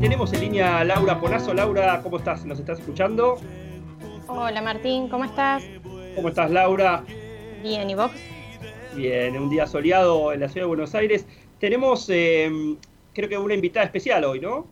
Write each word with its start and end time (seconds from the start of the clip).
Tenemos 0.00 0.32
en 0.32 0.40
línea 0.42 0.78
a 0.78 0.84
Laura 0.84 1.18
Ponazo. 1.20 1.52
Laura, 1.52 2.00
¿cómo 2.04 2.18
estás? 2.18 2.44
¿Nos 2.44 2.60
estás 2.60 2.78
escuchando? 2.78 3.36
Hola 4.28 4.62
Martín, 4.62 5.08
¿cómo 5.08 5.24
estás? 5.24 5.64
¿Cómo 6.14 6.28
estás, 6.28 6.52
Laura? 6.52 7.02
Bien, 7.64 7.90
¿y 7.90 7.96
vos? 7.96 8.12
Bien, 8.94 9.36
un 9.36 9.50
día 9.50 9.66
soleado 9.66 10.32
en 10.32 10.38
la 10.38 10.48
ciudad 10.48 10.66
de 10.66 10.68
Buenos 10.68 10.94
Aires. 10.94 11.26
Tenemos, 11.58 12.08
eh, 12.10 12.48
creo 13.12 13.28
que 13.28 13.36
una 13.36 13.54
invitada 13.54 13.86
especial 13.86 14.22
hoy, 14.24 14.38
¿no? 14.38 14.68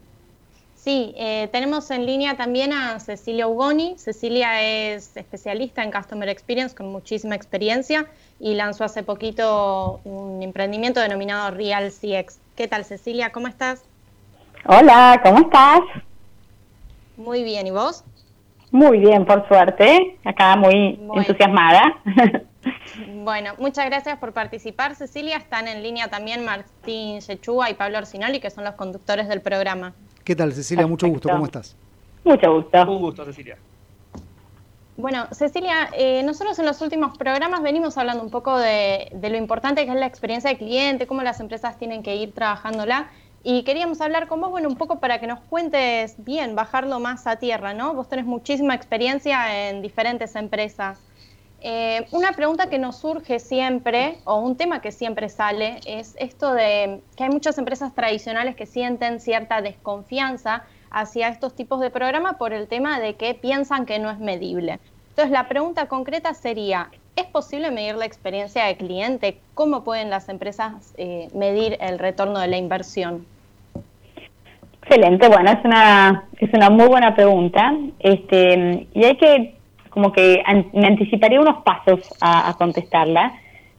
Sí, 0.77 1.13
eh, 1.17 1.49
tenemos 1.51 1.91
en 1.91 2.07
línea 2.07 2.37
también 2.37 2.73
a 2.73 3.01
Cecilia 3.01 3.49
Ugoni. 3.49 3.99
Cecilia 3.99 4.63
es 4.63 5.17
especialista 5.17 5.83
en 5.83 5.91
Customer 5.91 6.29
Experience 6.29 6.73
con 6.77 6.87
muchísima 6.93 7.35
experiencia 7.35 8.07
y 8.39 8.55
lanzó 8.55 8.85
hace 8.85 9.03
poquito 9.03 10.01
un 10.05 10.45
emprendimiento 10.45 11.01
denominado 11.01 11.51
Real 11.51 11.91
CX. 11.91 12.39
¿Qué 12.55 12.69
tal, 12.69 12.85
Cecilia? 12.85 13.33
¿Cómo 13.33 13.49
estás? 13.49 13.83
Hola, 14.69 15.21
¿cómo 15.23 15.39
estás? 15.39 15.81
Muy 17.17 17.45
bien, 17.45 17.69
¿y 17.69 17.71
vos? 17.71 18.03
Muy 18.73 18.99
bien, 18.99 19.25
por 19.25 19.47
suerte. 19.47 20.19
Acá 20.25 20.57
muy 20.57 20.99
entusiasmada. 21.15 21.83
Bueno, 23.23 23.53
muchas 23.59 23.87
gracias 23.87 24.19
por 24.19 24.33
participar, 24.33 24.97
Cecilia. 24.97 25.37
Están 25.37 25.69
en 25.69 25.85
línea 25.85 26.09
también 26.09 26.45
Martín 26.45 27.21
Yechúa 27.21 27.71
y 27.71 27.75
Pablo 27.75 27.99
Orsinoli, 27.99 28.41
que 28.41 28.51
son 28.51 28.65
los 28.65 28.75
conductores 28.75 29.29
del 29.29 29.41
programa. 29.41 29.93
¿Qué 30.25 30.35
tal, 30.35 30.53
Cecilia? 30.53 30.87
Mucho 30.87 31.07
gusto, 31.07 31.29
¿cómo 31.29 31.45
estás? 31.45 31.77
Mucho 32.25 32.53
gusto. 32.53 32.91
Un 32.91 33.01
gusto, 33.01 33.25
Cecilia. 33.25 33.57
Bueno, 34.97 35.27
Cecilia, 35.31 35.91
eh, 35.93 36.23
nosotros 36.23 36.59
en 36.59 36.65
los 36.65 36.81
últimos 36.81 37.19
programas 37.19 37.63
venimos 37.63 37.99
hablando 37.99 38.23
un 38.23 38.31
poco 38.31 38.57
de, 38.57 39.11
lo 39.21 39.37
importante 39.37 39.85
que 39.85 39.93
es 39.93 39.99
la 39.99 40.07
experiencia 40.07 40.49
de 40.49 40.57
cliente, 40.57 41.07
cómo 41.07 41.23
las 41.23 41.39
empresas 41.41 41.79
tienen 41.79 42.03
que 42.03 42.17
ir 42.17 42.33
trabajándola. 42.33 43.11
Y 43.49 43.63
queríamos 43.63 44.01
hablar 44.01 44.27
con 44.27 44.41
vos, 44.41 44.51
bueno, 44.51 44.69
un 44.69 44.75
poco 44.75 44.99
para 44.99 45.21
que 45.21 45.29
nos 45.29 45.39
cuentes 45.39 46.17
bien, 46.19 46.57
bajarlo 46.57 46.99
más 46.99 47.29
a 47.29 47.37
tierra, 47.37 47.75
¿no? 47.75 47.95
Vos 47.95 48.09
tenés 48.09 48.25
muchísima 48.25 48.75
experiencia 48.75 49.69
en 49.69 49.83
diferentes 49.83 50.35
empresas. 50.35 50.99
Eh, 51.61 52.09
una 52.11 52.33
pregunta 52.33 52.69
que 52.69 52.81
nos 52.81 52.97
surge 52.97 53.39
siempre, 53.39 54.19
o 54.25 54.41
un 54.41 54.57
tema 54.57 54.81
que 54.81 54.91
siempre 54.91 55.29
sale, 55.29 55.79
es 55.87 56.17
esto 56.19 56.55
de 56.55 57.01
que 57.17 57.23
hay 57.23 57.31
muchas 57.31 57.57
empresas 57.57 57.95
tradicionales 57.95 58.57
que 58.57 58.67
sienten 58.67 59.21
cierta 59.21 59.63
desconfianza 59.63 60.65
hacia 60.91 61.29
estos 61.29 61.55
tipos 61.55 61.79
de 61.79 61.91
programas 61.91 62.39
por 62.39 62.53
el 62.53 62.67
tema 62.67 62.99
de 62.99 63.15
que 63.15 63.35
piensan 63.35 63.87
que 63.87 64.01
no 64.01 64.11
es 64.11 64.19
medible. 64.19 64.81
Entonces, 65.11 65.31
la 65.31 65.47
pregunta 65.47 65.87
concreta 65.87 66.35
sería, 66.35 66.91
¿es 67.15 67.27
posible 67.27 67.71
medir 67.71 67.95
la 67.95 68.07
experiencia 68.07 68.65
de 68.65 68.77
cliente? 68.77 69.39
¿Cómo 69.55 69.85
pueden 69.85 70.11
las 70.11 70.29
empresas 70.29 70.95
eh, 70.97 71.29
medir 71.33 71.77
el 71.81 72.01
retorno 72.01 72.41
de 72.41 72.49
la 72.49 72.57
inversión? 72.57 73.25
Excelente, 74.89 75.29
bueno, 75.29 75.51
es 75.51 75.65
una, 75.65 76.25
es 76.39 76.53
una 76.55 76.71
muy 76.71 76.87
buena 76.87 77.15
pregunta. 77.15 77.75
Este, 77.99 78.87
y 78.95 79.05
hay 79.05 79.17
que 79.17 79.57
como 79.91 80.13
que 80.13 80.43
me 80.75 80.87
anticiparía 80.87 81.41
unos 81.41 81.63
pasos 81.63 82.01
a, 82.21 82.55
contestarla, 82.59 83.33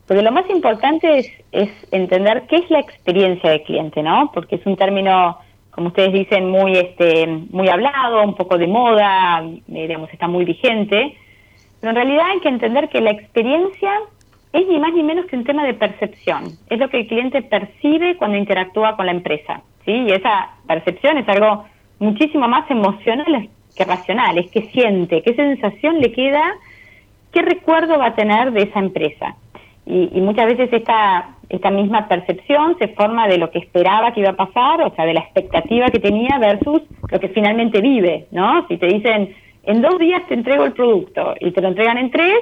porque 0.07 0.23
lo 0.23 0.31
más 0.31 0.49
importante 0.49 1.19
es, 1.19 1.31
es, 1.51 1.69
entender 1.91 2.43
qué 2.49 2.55
es 2.55 2.69
la 2.71 2.79
experiencia 2.79 3.51
del 3.51 3.61
cliente, 3.61 4.01
¿no? 4.01 4.31
Porque 4.33 4.55
es 4.55 4.65
un 4.65 4.75
término, 4.75 5.37
como 5.69 5.89
ustedes 5.89 6.11
dicen, 6.11 6.49
muy, 6.49 6.73
este, 6.73 7.27
muy 7.27 7.69
hablado, 7.69 8.23
un 8.23 8.33
poco 8.33 8.57
de 8.57 8.65
moda, 8.65 9.43
eh, 9.43 9.61
digamos, 9.67 10.11
está 10.11 10.27
muy 10.27 10.43
vigente, 10.43 11.15
pero 11.79 11.91
en 11.91 11.95
realidad 11.95 12.31
hay 12.31 12.39
que 12.39 12.49
entender 12.49 12.89
que 12.89 12.99
la 12.99 13.11
experiencia 13.11 13.91
es 14.53 14.67
ni 14.67 14.79
más 14.79 14.93
ni 14.93 15.03
menos 15.03 15.27
que 15.27 15.35
un 15.35 15.43
tema 15.43 15.63
de 15.65 15.75
percepción, 15.75 16.45
es 16.67 16.79
lo 16.79 16.89
que 16.89 17.01
el 17.01 17.07
cliente 17.07 17.43
percibe 17.43 18.17
cuando 18.17 18.37
interactúa 18.37 18.97
con 18.97 19.05
la 19.05 19.11
empresa, 19.11 19.61
¿sí? 19.87 19.93
Y 19.93 20.11
esa 20.11 20.49
percepción 20.67 21.17
es 21.17 21.27
algo 21.29 21.65
muchísimo 21.97 22.47
más 22.47 22.69
emocional 22.69 23.49
que 23.75 23.85
racional, 23.85 24.37
es 24.37 24.51
que 24.51 24.63
siente, 24.73 25.21
qué 25.21 25.33
sensación 25.33 25.99
le 25.99 26.11
queda, 26.11 26.43
qué 27.31 27.41
recuerdo 27.41 27.97
va 27.97 28.07
a 28.07 28.15
tener 28.15 28.51
de 28.51 28.63
esa 28.63 28.79
empresa. 28.79 29.35
Y, 29.85 30.19
muchas 30.19 30.47
veces 30.47 30.73
esta, 30.73 31.29
esta 31.47 31.71
misma 31.71 32.09
percepción 32.09 32.75
se 32.77 32.89
forma 32.89 33.25
de 33.29 33.37
lo 33.37 33.49
que 33.51 33.59
esperaba 33.59 34.13
que 34.13 34.19
iba 34.19 34.31
a 34.31 34.35
pasar, 34.35 34.81
o 34.81 34.93
sea, 34.93 35.05
de 35.05 35.13
la 35.13 35.21
expectativa 35.21 35.87
que 35.87 35.99
tenía 35.99 36.37
versus 36.39 36.81
lo 37.09 37.19
que 37.19 37.29
finalmente 37.29 37.79
vive, 37.79 38.27
¿no? 38.31 38.67
Si 38.67 38.75
te 38.75 38.87
dicen, 38.87 39.33
en 39.63 39.81
dos 39.81 39.97
días 39.97 40.23
te 40.27 40.33
entrego 40.33 40.65
el 40.65 40.73
producto 40.73 41.35
y 41.39 41.51
te 41.51 41.61
lo 41.61 41.69
entregan 41.69 41.97
en 41.97 42.11
tres, 42.11 42.37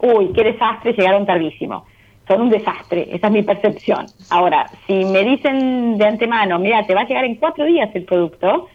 uy, 0.00 0.32
qué 0.34 0.44
desastre, 0.44 0.92
llegaron 0.92 1.24
tardísimo. 1.24 1.86
Son 2.26 2.40
un 2.40 2.50
desastre, 2.50 3.08
esa 3.12 3.26
es 3.26 3.32
mi 3.32 3.42
percepción. 3.42 4.06
Ahora, 4.30 4.70
si 4.86 5.04
me 5.04 5.22
dicen 5.24 5.98
de 5.98 6.06
antemano, 6.06 6.58
mira, 6.58 6.86
te 6.86 6.94
va 6.94 7.02
a 7.02 7.06
llegar 7.06 7.24
en 7.24 7.34
cuatro 7.36 7.64
días 7.64 7.90
el 7.94 8.04
producto, 8.04 8.68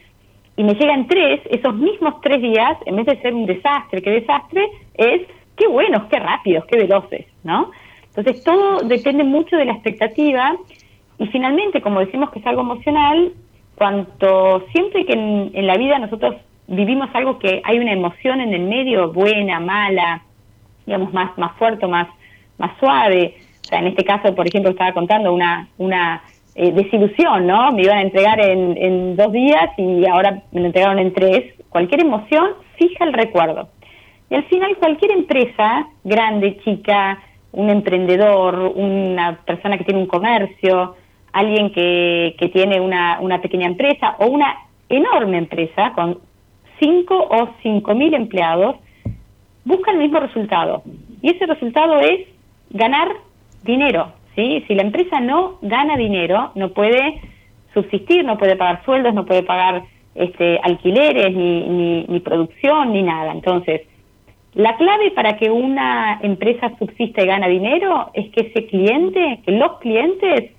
y 0.59 0.63
me 0.65 0.73
llegan 0.73 1.07
tres, 1.07 1.39
esos 1.49 1.73
mismos 1.73 2.19
tres 2.21 2.41
días, 2.41 2.77
en 2.85 2.97
vez 2.97 3.05
de 3.05 3.21
ser 3.21 3.33
un 3.33 3.45
desastre, 3.45 4.01
qué 4.01 4.09
desastre, 4.09 4.67
es 4.93 5.21
qué 5.55 5.69
buenos, 5.69 6.03
qué 6.09 6.19
rápidos, 6.19 6.65
qué 6.65 6.75
veloces, 6.75 7.27
¿no? 7.45 7.71
Entonces 8.07 8.43
todo 8.43 8.79
depende 8.79 9.23
mucho 9.23 9.55
de 9.55 9.63
la 9.63 9.71
expectativa 9.71 10.57
y 11.17 11.27
finalmente, 11.27 11.79
como 11.79 12.01
decimos 12.01 12.29
que 12.31 12.39
es 12.39 12.45
algo 12.45 12.63
emocional, 12.63 13.31
cuanto 13.75 14.65
siempre 14.73 15.05
que 15.05 15.13
en, 15.13 15.65
la 15.65 15.77
vida 15.77 15.97
nosotros 15.97 16.35
vivimos 16.67 17.09
algo 17.13 17.39
que 17.39 17.61
hay 17.63 17.79
una 17.79 17.93
emoción 17.93 18.41
en 18.41 18.53
el 18.53 18.63
medio, 18.63 19.13
buena, 19.13 19.61
mala, 19.61 20.23
digamos, 20.85 21.13
más, 21.13 21.37
más 21.37 21.55
fuerte, 21.57 21.87
más, 21.87 22.09
más 22.59 22.77
suave, 22.79 23.35
o 23.61 23.67
sea, 23.67 23.79
en 23.79 23.87
este 23.87 24.03
caso, 24.03 24.35
por 24.35 24.47
ejemplo, 24.47 24.71
estaba 24.71 24.93
contando 24.93 25.33
una, 25.33 25.67
una 25.77 26.21
eh, 26.55 26.71
desilusión, 26.71 27.47
¿no? 27.47 27.71
Me 27.71 27.83
iban 27.83 27.97
a 27.99 28.01
entregar 28.01 28.39
en, 28.39 28.77
en 28.77 29.15
dos 29.15 29.31
días 29.31 29.69
y 29.77 30.05
ahora 30.05 30.43
me 30.51 30.61
lo 30.61 30.67
entregaron 30.67 30.99
en 30.99 31.13
tres. 31.13 31.53
Cualquier 31.69 32.01
emoción 32.01 32.49
fija 32.77 33.05
el 33.05 33.13
recuerdo. 33.13 33.69
Y 34.29 34.35
al 34.35 34.43
final 34.45 34.75
cualquier 34.77 35.11
empresa, 35.11 35.87
grande, 36.03 36.57
chica, 36.63 37.19
un 37.51 37.69
emprendedor, 37.69 38.73
una 38.75 39.39
persona 39.45 39.77
que 39.77 39.83
tiene 39.83 40.01
un 40.01 40.07
comercio, 40.07 40.95
alguien 41.31 41.71
que, 41.71 42.35
que 42.39 42.49
tiene 42.49 42.79
una, 42.79 43.19
una 43.21 43.41
pequeña 43.41 43.67
empresa 43.67 44.15
o 44.19 44.27
una 44.27 44.55
enorme 44.87 45.37
empresa 45.37 45.93
con 45.93 46.19
cinco 46.79 47.15
o 47.15 47.49
cinco 47.61 47.93
mil 47.93 48.13
empleados, 48.13 48.75
busca 49.65 49.91
el 49.91 49.97
mismo 49.97 50.19
resultado. 50.19 50.83
Y 51.21 51.31
ese 51.31 51.45
resultado 51.45 51.99
es 51.99 52.27
ganar 52.69 53.09
dinero, 53.63 54.13
si 54.67 54.75
la 54.75 54.83
empresa 54.83 55.19
no 55.19 55.57
gana 55.61 55.97
dinero, 55.97 56.51
no 56.55 56.69
puede 56.69 57.21
subsistir, 57.73 58.23
no 58.23 58.37
puede 58.37 58.55
pagar 58.55 58.83
sueldos, 58.85 59.13
no 59.13 59.25
puede 59.25 59.43
pagar 59.43 59.83
este, 60.15 60.59
alquileres, 60.63 61.35
ni, 61.35 62.05
ni, 62.07 62.19
producción, 62.19 62.93
ni 62.93 63.03
nada. 63.03 63.31
Entonces, 63.31 63.81
la 64.53 64.77
clave 64.77 65.11
para 65.11 65.37
que 65.37 65.49
una 65.49 66.19
empresa 66.23 66.71
subsista 66.79 67.21
y 67.21 67.27
gana 67.27 67.47
dinero 67.47 68.11
es 68.13 68.29
que 68.31 68.47
ese 68.47 68.65
cliente, 68.67 69.41
que 69.45 69.51
los 69.51 69.77
clientes, 69.79 70.51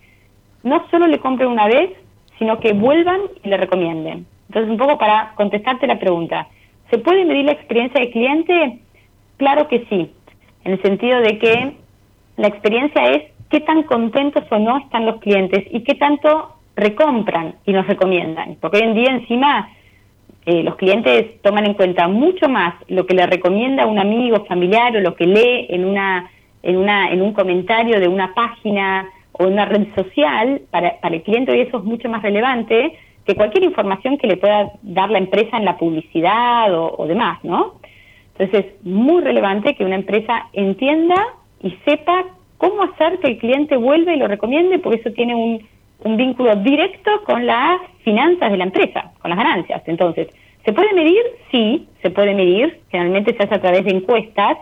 no 0.62 0.86
solo 0.90 1.06
le 1.06 1.18
compren 1.18 1.48
una 1.48 1.66
vez, 1.66 1.90
sino 2.38 2.60
que 2.60 2.72
vuelvan 2.72 3.20
y 3.42 3.48
le 3.48 3.56
recomienden. 3.56 4.26
Entonces, 4.48 4.70
un 4.70 4.78
poco 4.78 4.98
para 4.98 5.32
contestarte 5.36 5.86
la 5.86 5.98
pregunta, 5.98 6.48
¿se 6.90 6.98
puede 6.98 7.24
medir 7.24 7.46
la 7.46 7.52
experiencia 7.52 8.00
del 8.00 8.10
cliente? 8.10 8.78
Claro 9.36 9.68
que 9.68 9.86
sí, 9.88 10.10
en 10.64 10.72
el 10.72 10.82
sentido 10.82 11.20
de 11.20 11.38
que 11.38 11.72
la 12.36 12.48
experiencia 12.48 13.10
es 13.12 13.32
qué 13.50 13.60
tan 13.60 13.82
contentos 13.82 14.44
o 14.50 14.58
no 14.58 14.78
están 14.78 15.06
los 15.06 15.20
clientes 15.20 15.64
y 15.70 15.82
qué 15.82 15.94
tanto 15.94 16.56
recompran 16.76 17.56
y 17.66 17.72
nos 17.72 17.86
recomiendan. 17.86 18.56
Porque 18.60 18.78
hoy 18.78 18.84
en 18.84 18.94
día 18.94 19.10
encima 19.10 19.70
eh, 20.46 20.62
los 20.62 20.76
clientes 20.76 21.40
toman 21.42 21.66
en 21.66 21.74
cuenta 21.74 22.08
mucho 22.08 22.48
más 22.48 22.74
lo 22.88 23.04
que 23.06 23.14
le 23.14 23.26
recomienda 23.26 23.86
un 23.86 23.98
amigo, 23.98 24.44
familiar 24.46 24.96
o 24.96 25.00
lo 25.00 25.14
que 25.14 25.26
lee 25.26 25.66
en 25.68 25.84
una 25.84 26.30
en 26.62 26.76
una 26.76 27.10
en 27.10 27.22
un 27.22 27.32
comentario 27.32 28.00
de 28.00 28.08
una 28.08 28.34
página 28.34 29.08
o 29.32 29.46
una 29.46 29.64
red 29.66 29.88
social 29.94 30.62
para, 30.70 30.98
para 31.00 31.16
el 31.16 31.22
cliente 31.22 31.56
y 31.56 31.60
eso 31.60 31.78
es 31.78 31.84
mucho 31.84 32.08
más 32.08 32.22
relevante 32.22 32.98
que 33.24 33.34
cualquier 33.34 33.64
información 33.64 34.18
que 34.18 34.26
le 34.26 34.36
pueda 34.36 34.72
dar 34.82 35.10
la 35.10 35.18
empresa 35.18 35.56
en 35.56 35.64
la 35.64 35.76
publicidad 35.76 36.74
o, 36.74 36.94
o 36.96 37.06
demás, 37.06 37.38
¿no? 37.44 37.74
Entonces 38.38 38.66
es 38.66 38.86
muy 38.86 39.22
relevante 39.22 39.74
que 39.74 39.84
una 39.84 39.96
empresa 39.96 40.48
entienda 40.52 41.26
y 41.62 41.76
sepa 41.84 42.24
cómo 42.58 42.82
hacer 42.82 43.18
que 43.20 43.28
el 43.28 43.38
cliente 43.38 43.76
vuelva 43.76 44.12
y 44.12 44.18
lo 44.18 44.28
recomiende, 44.28 44.78
porque 44.78 45.00
eso 45.00 45.10
tiene 45.12 45.34
un, 45.34 45.68
vínculo 46.16 46.56
directo 46.56 47.10
con 47.24 47.46
las 47.46 47.78
finanzas 48.04 48.50
de 48.50 48.56
la 48.56 48.64
empresa, 48.64 49.12
con 49.20 49.30
las 49.30 49.38
ganancias. 49.38 49.82
Entonces, 49.86 50.28
¿se 50.64 50.72
puede 50.72 50.92
medir? 50.94 51.22
Sí, 51.50 51.88
se 52.00 52.10
puede 52.10 52.34
medir. 52.34 52.80
Generalmente 52.90 53.34
se 53.36 53.42
hace 53.42 53.54
a 53.54 53.60
través 53.60 53.84
de 53.84 53.90
encuestas, 53.90 54.56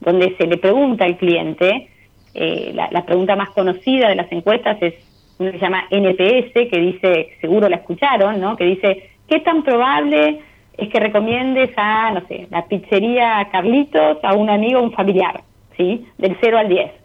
donde 0.00 0.36
se 0.36 0.46
le 0.46 0.56
pregunta 0.56 1.04
al 1.04 1.16
cliente. 1.18 1.88
Eh, 2.34 2.72
la, 2.74 3.04
pregunta 3.04 3.36
más 3.36 3.50
conocida 3.50 4.08
de 4.08 4.16
las 4.16 4.30
encuestas 4.32 4.76
es 4.80 4.94
una 5.38 5.52
que 5.52 5.58
se 5.58 5.64
llama 5.64 5.84
NPS, 5.90 6.52
que 6.52 6.78
dice, 6.80 7.36
seguro 7.40 7.68
la 7.68 7.76
escucharon, 7.76 8.40
¿no? 8.40 8.56
Que 8.56 8.64
dice, 8.64 9.10
¿qué 9.28 9.38
tan 9.40 9.62
probable 9.62 10.40
es 10.76 10.88
que 10.88 10.98
recomiendes 10.98 11.70
a, 11.76 12.10
no 12.10 12.26
sé, 12.26 12.48
la 12.50 12.66
pizzería 12.66 13.48
Carlitos 13.52 14.18
a 14.22 14.34
un 14.34 14.50
amigo 14.50 14.80
o 14.80 14.82
un 14.82 14.92
familiar, 14.92 15.42
¿sí? 15.76 16.06
Del 16.18 16.36
0 16.40 16.58
al 16.58 16.68
10 16.68 17.02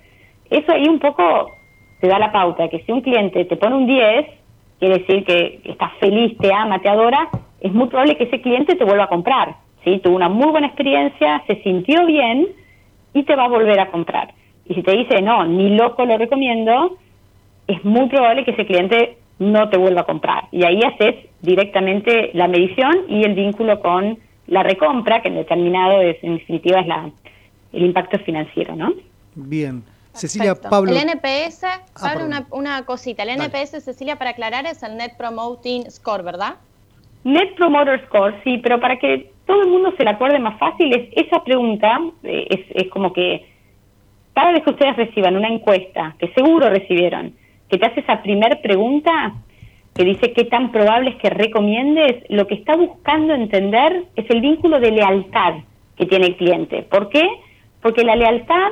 eso 0.49 0.71
ahí 0.71 0.87
un 0.87 0.99
poco 0.99 1.51
te 1.99 2.07
da 2.07 2.19
la 2.19 2.31
pauta, 2.31 2.69
que 2.69 2.79
si 2.83 2.91
un 2.91 3.01
cliente 3.01 3.45
te 3.45 3.57
pone 3.57 3.75
un 3.75 3.87
10, 3.87 4.25
quiere 4.79 4.99
decir 4.99 5.25
que 5.25 5.61
estás 5.65 5.91
feliz, 5.99 6.37
te 6.37 6.53
ama, 6.53 6.79
te 6.79 6.89
adora, 6.89 7.29
es 7.59 7.73
muy 7.73 7.87
probable 7.87 8.17
que 8.17 8.25
ese 8.25 8.41
cliente 8.41 8.75
te 8.75 8.83
vuelva 8.83 9.05
a 9.05 9.09
comprar. 9.09 9.55
¿sí? 9.83 9.99
Tuvo 9.99 10.15
una 10.15 10.29
muy 10.29 10.51
buena 10.51 10.67
experiencia, 10.67 11.43
se 11.47 11.61
sintió 11.63 12.05
bien 12.05 12.47
y 13.13 13.23
te 13.23 13.35
va 13.35 13.45
a 13.45 13.49
volver 13.49 13.79
a 13.79 13.89
comprar. 13.89 14.33
Y 14.65 14.75
si 14.75 14.83
te 14.83 14.91
dice, 14.91 15.21
no, 15.21 15.45
ni 15.45 15.75
loco 15.75 16.05
lo 16.05 16.17
recomiendo, 16.17 16.97
es 17.67 17.83
muy 17.83 18.07
probable 18.09 18.43
que 18.45 18.51
ese 18.51 18.65
cliente 18.65 19.17
no 19.39 19.69
te 19.69 19.77
vuelva 19.77 20.01
a 20.01 20.05
comprar. 20.05 20.45
Y 20.51 20.63
ahí 20.65 20.81
haces 20.83 21.15
directamente 21.41 22.31
la 22.33 22.47
medición 22.47 23.05
y 23.07 23.23
el 23.23 23.33
vínculo 23.33 23.79
con 23.79 24.17
la 24.47 24.63
recompra, 24.63 25.21
que 25.21 25.29
en 25.29 25.35
determinado 25.35 26.01
es, 26.01 26.23
en 26.23 26.37
definitiva 26.37 26.79
es 26.79 26.87
la, 26.87 27.09
el 27.77 27.85
impacto 27.85 28.19
financiero, 28.19 28.75
¿no? 28.75 28.94
Bien. 29.35 29.83
Cecilia, 30.13 30.56
Pablo. 30.56 30.91
El 30.91 30.97
NPS, 30.97 31.63
ah, 31.63 31.81
Pablo, 31.94 32.25
una, 32.25 32.47
una, 32.50 32.85
cosita. 32.85 33.21
El 33.21 33.29
NPS, 33.39 33.83
Cecilia, 33.83 34.18
para 34.18 34.31
aclarar, 34.31 34.65
es 34.65 34.81
el 34.81 34.97
Net 34.97 35.15
Promoting 35.15 35.89
Score, 35.91 36.24
¿verdad? 36.24 36.56
Net 37.24 37.56
Promoter 37.56 38.03
Score, 38.07 38.33
sí, 38.44 38.57
pero 38.57 38.79
para 38.79 38.97
que 38.97 39.31
todo 39.45 39.62
el 39.62 39.69
mundo 39.69 39.94
se 39.95 40.03
la 40.03 40.12
acuerde 40.12 40.39
más 40.39 40.57
fácil, 40.59 40.91
es 40.94 41.09
esa 41.15 41.44
pregunta 41.44 42.00
eh, 42.24 42.47
es, 42.50 42.59
es 42.74 42.89
como 42.89 43.13
que 43.13 43.45
cada 44.33 44.51
vez 44.51 44.63
que 44.63 44.71
ustedes 44.71 44.95
reciban 44.95 45.35
una 45.35 45.50
encuesta, 45.50 46.15
que 46.19 46.29
seguro 46.33 46.69
recibieron, 46.69 47.33
que 47.69 47.77
te 47.77 47.85
hace 47.85 48.00
esa 48.00 48.21
primer 48.21 48.62
pregunta, 48.62 49.33
que 49.94 50.03
dice 50.03 50.33
qué 50.33 50.45
tan 50.45 50.71
probable 50.71 51.12
es 51.12 51.15
que 51.18 51.29
recomiendes, 51.29 52.24
lo 52.29 52.47
que 52.47 52.56
está 52.56 52.75
buscando 52.75 53.33
entender 53.33 54.06
es 54.15 54.29
el 54.29 54.41
vínculo 54.41 54.79
de 54.79 54.91
lealtad 54.91 55.56
que 55.97 56.06
tiene 56.06 56.27
el 56.27 56.38
cliente. 56.38 56.83
¿Por 56.83 57.09
qué? 57.09 57.27
Porque 57.81 58.03
la 58.03 58.15
lealtad 58.15 58.69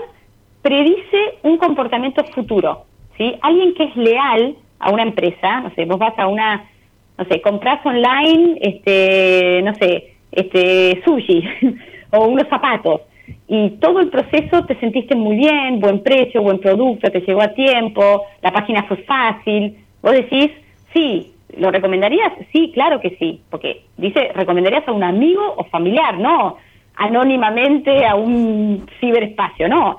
predice 0.61 1.37
un 1.43 1.57
comportamiento 1.57 2.23
futuro. 2.25 2.85
¿sí? 3.17 3.35
Alguien 3.41 3.73
que 3.75 3.83
es 3.83 3.95
leal 3.95 4.55
a 4.79 4.91
una 4.91 5.03
empresa, 5.03 5.61
no 5.61 5.73
sé, 5.75 5.85
vos 5.85 5.99
vas 5.99 6.17
a 6.17 6.27
una, 6.27 6.69
no 7.17 7.25
sé, 7.25 7.41
compras 7.41 7.85
online, 7.85 8.57
este, 8.61 9.61
no 9.63 9.73
sé, 9.75 10.15
este, 10.31 11.01
sushi 11.05 11.43
o 12.11 12.25
unos 12.25 12.47
zapatos 12.49 13.01
y 13.47 13.69
todo 13.79 13.99
el 13.99 14.09
proceso 14.09 14.65
te 14.65 14.79
sentiste 14.79 15.15
muy 15.15 15.37
bien, 15.37 15.79
buen 15.79 16.01
precio, 16.01 16.41
buen 16.41 16.59
producto, 16.59 17.11
te 17.11 17.21
llegó 17.21 17.41
a 17.41 17.49
tiempo, 17.49 18.25
la 18.41 18.51
página 18.51 18.83
fue 18.83 18.97
fácil, 18.97 19.77
vos 20.01 20.13
decís, 20.13 20.51
sí, 20.93 21.33
¿lo 21.57 21.71
recomendarías? 21.71 22.33
Sí, 22.51 22.71
claro 22.73 22.99
que 22.99 23.15
sí, 23.17 23.41
porque 23.49 23.83
dice, 23.97 24.31
recomendarías 24.33 24.87
a 24.87 24.91
un 24.91 25.03
amigo 25.03 25.41
o 25.57 25.63
familiar, 25.65 26.17
no 26.17 26.57
anónimamente 26.95 28.05
a 28.05 28.15
un 28.15 28.85
ciberespacio, 28.99 29.67
no. 29.67 29.97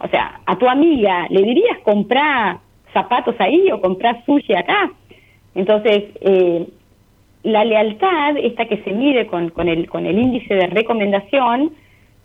O 0.00 0.08
sea, 0.08 0.40
a 0.46 0.56
tu 0.56 0.68
amiga, 0.68 1.26
¿le 1.28 1.42
dirías 1.42 1.78
comprar 1.82 2.58
zapatos 2.92 3.34
ahí 3.38 3.70
o 3.72 3.80
comprar 3.80 4.24
sushi 4.24 4.54
acá? 4.54 4.90
Entonces, 5.54 6.04
eh, 6.20 6.66
la 7.42 7.64
lealtad, 7.64 8.36
esta 8.36 8.66
que 8.66 8.78
se 8.78 8.92
mide 8.92 9.26
con, 9.26 9.50
con, 9.50 9.68
el, 9.68 9.88
con 9.88 10.06
el 10.06 10.18
índice 10.18 10.54
de 10.54 10.66
recomendación, 10.66 11.72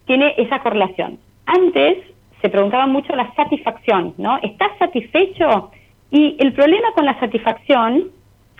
tiene 0.05 0.35
esa 0.37 0.59
correlación. 0.59 1.19
Antes 1.45 1.97
se 2.41 2.49
preguntaba 2.49 2.87
mucho 2.87 3.15
la 3.15 3.33
satisfacción, 3.35 4.13
¿no? 4.17 4.37
¿Estás 4.41 4.71
satisfecho? 4.77 5.71
Y 6.11 6.35
el 6.39 6.53
problema 6.53 6.91
con 6.93 7.05
la 7.05 7.19
satisfacción 7.19 8.11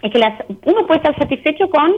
es 0.01 0.11
que 0.11 0.19
las, 0.19 0.43
uno 0.65 0.87
puede 0.87 0.99
estar 0.99 1.17
satisfecho 1.17 1.69
con 1.69 1.91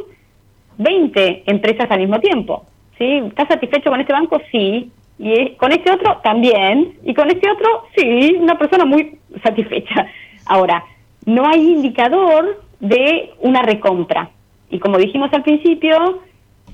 20 0.78 1.44
empresas 1.46 1.90
al 1.90 2.00
mismo 2.00 2.20
tiempo. 2.20 2.66
¿Sí? 2.98 3.24
¿Estás 3.28 3.48
satisfecho 3.48 3.90
con 3.90 4.00
este 4.00 4.14
banco? 4.14 4.42
Sí. 4.52 4.92
Y 5.18 5.52
con 5.52 5.72
este 5.72 5.92
otro 5.92 6.20
también. 6.24 6.98
Y 7.04 7.14
con 7.14 7.30
este 7.30 7.50
otro, 7.50 7.86
sí, 7.96 8.36
una 8.40 8.58
persona 8.58 8.86
muy 8.86 9.18
satisfecha. 9.44 10.08
Ahora, 10.46 10.84
no 11.26 11.48
hay 11.48 11.60
indicador 11.60 12.64
de 12.80 13.32
una 13.40 13.62
recompra. 13.62 14.30
Y 14.70 14.80
como 14.80 14.98
dijimos 14.98 15.32
al 15.34 15.44
principio, 15.44 16.22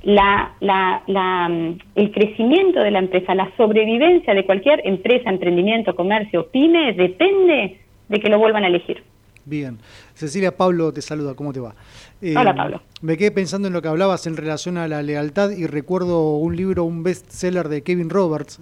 la, 0.03 0.53
la, 0.59 1.03
la, 1.07 1.49
mm, 1.49 1.79
el 1.95 2.11
crecimiento 2.11 2.79
de 2.79 2.91
la 2.91 2.99
empresa, 2.99 3.35
la 3.35 3.51
sobrevivencia 3.57 4.33
de 4.33 4.45
cualquier 4.45 4.81
empresa, 4.85 5.29
emprendimiento, 5.29 5.95
comercio, 5.95 6.47
pyme, 6.51 6.93
depende 6.93 7.79
de 8.09 8.19
que 8.19 8.29
lo 8.29 8.39
vuelvan 8.39 8.63
a 8.63 8.67
elegir. 8.67 9.03
Bien. 9.45 9.79
Cecilia, 10.13 10.55
Pablo 10.55 10.91
te 10.93 11.01
saluda, 11.01 11.33
¿cómo 11.33 11.51
te 11.51 11.59
va? 11.59 11.75
Eh, 12.21 12.35
Hola, 12.37 12.55
Pablo. 12.55 12.81
Me 13.01 13.17
quedé 13.17 13.31
pensando 13.31 13.67
en 13.67 13.73
lo 13.73 13.81
que 13.81 13.87
hablabas 13.87 14.27
en 14.27 14.37
relación 14.37 14.77
a 14.77 14.87
la 14.87 15.01
lealtad 15.01 15.51
y 15.51 15.65
recuerdo 15.65 16.35
un 16.35 16.55
libro, 16.55 16.83
un 16.83 17.03
bestseller 17.03 17.67
de 17.67 17.81
Kevin 17.81 18.09
Roberts, 18.09 18.59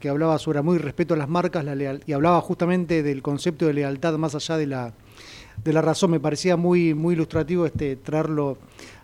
que 0.00 0.08
hablaba 0.08 0.38
sobre 0.38 0.62
muy 0.62 0.78
respeto 0.78 1.14
a 1.14 1.16
las 1.16 1.28
marcas 1.28 1.64
la 1.64 1.74
leal, 1.74 2.02
y 2.06 2.12
hablaba 2.12 2.40
justamente 2.40 3.02
del 3.02 3.22
concepto 3.22 3.66
de 3.66 3.74
lealtad 3.74 4.16
más 4.16 4.34
allá 4.34 4.56
de 4.56 4.66
la, 4.66 4.94
de 5.62 5.72
la 5.72 5.82
razón. 5.82 6.10
Me 6.10 6.20
parecía 6.20 6.56
muy, 6.56 6.94
muy 6.94 7.14
ilustrativo 7.14 7.66
este 7.66 7.96
traerlo 7.96 8.58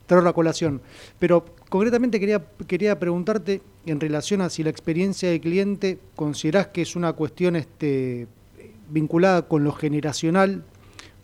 traer 0.09 0.25
la 0.25 0.33
colación. 0.33 0.81
Pero 1.21 1.45
concretamente 1.69 2.19
quería, 2.19 2.43
quería 2.67 2.99
preguntarte 2.99 3.63
en 3.87 4.01
relación 4.01 4.41
a 4.41 4.51
si 4.51 4.65
la 4.65 4.71
experiencia 4.71 5.31
del 5.31 5.41
cliente 5.41 5.99
considerás 6.17 6.69
que 6.69 6.83
es 6.83 6.97
una 6.97 7.13
cuestión 7.13 7.55
este, 7.55 8.27
vinculada 8.89 9.43
con 9.43 9.63
lo 9.63 9.73
generacional, 9.73 10.65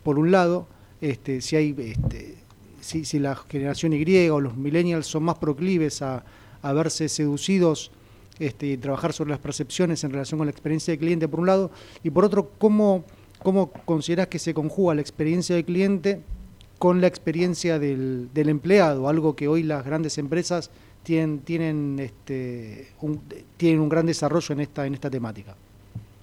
por 0.05 0.19
un 0.19 0.31
lado, 0.31 0.69
este, 1.01 1.41
si 1.41 1.57
hay 1.57 1.75
este, 1.79 2.37
si, 2.85 3.19
la 3.19 3.35
generación 3.35 3.93
Y 3.95 4.29
o 4.29 4.41
los 4.41 4.57
millennials 4.57 5.07
son 5.07 5.25
más 5.25 5.39
proclives 5.39 6.03
a, 6.03 6.25
verse 6.63 7.09
seducidos 7.09 7.91
este, 8.39 8.67
y 8.67 8.77
trabajar 8.77 9.13
sobre 9.13 9.31
las 9.31 9.39
percepciones 9.39 10.03
en 10.05 10.13
relación 10.13 10.39
con 10.39 10.47
la 10.47 10.51
experiencia 10.51 10.93
del 10.93 11.01
cliente, 11.01 11.29
por 11.29 11.41
un 11.41 11.47
lado, 11.47 11.71
y 12.03 12.11
por 12.11 12.25
otro, 12.25 12.53
¿cómo, 12.59 13.05
cómo 13.43 13.71
considerás 13.71 14.29
que 14.29 14.39
se 14.39 14.55
conjuga 14.55 14.95
la 14.95 15.01
experiencia 15.01 15.57
del 15.57 15.65
cliente 15.65 16.23
con 16.79 17.01
la 17.01 17.07
experiencia 17.07 17.79
del, 17.79 18.31
empleado, 18.35 19.09
algo 19.09 19.37
que 19.37 19.49
hoy 19.49 19.63
las 19.63 19.85
grandes 19.85 20.19
empresas 20.19 20.71
tienen, 21.03 21.45
un, 23.01 23.89
gran 23.89 24.07
desarrollo 24.07 24.55
en 24.55 24.61
esta 24.61 25.11
temática. 25.11 25.57